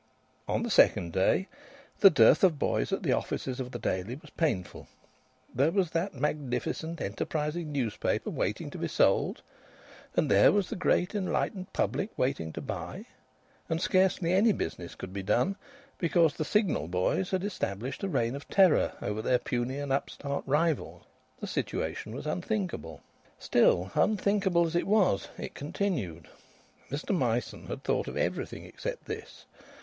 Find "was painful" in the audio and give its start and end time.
4.15-4.87